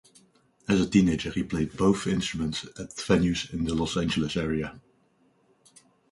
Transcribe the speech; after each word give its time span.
As 0.67 0.81
a 0.81 0.89
teenager 0.89 1.29
he 1.29 1.43
played 1.43 1.77
both 1.77 2.07
instruments 2.07 2.65
at 2.65 2.89
venues 2.89 3.53
in 3.53 3.65
the 3.65 3.75
Los 3.75 3.95
Angeles 3.95 4.35
area. 4.35 4.81